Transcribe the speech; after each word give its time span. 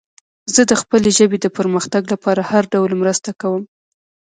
زه 0.53 0.61
د 0.69 0.73
خپلې 0.81 1.09
ژبې 1.17 1.37
د 1.41 1.47
پرمختګ 1.57 2.03
لپاره 2.13 2.41
هر 2.51 2.63
ډول 2.73 2.91
مرسته 3.01 3.29
کوم. 3.41 3.63